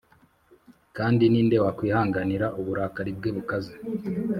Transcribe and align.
Kandi 0.97 1.23
ni 1.27 1.41
nde 1.45 1.57
wakwihanganira 1.63 2.47
uburakari 2.59 3.11
bwe 3.17 3.29
bukaze? 3.35 3.73